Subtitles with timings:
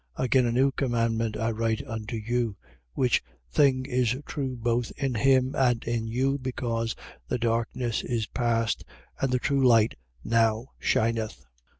[0.17, 0.23] 2:8.
[0.25, 2.57] Again a new commandment I write unto you:
[2.95, 6.95] which thing is true both in him and in you, because
[7.27, 8.83] the darkness is passed
[9.21, 9.93] and the true light
[10.23, 11.45] now shineth.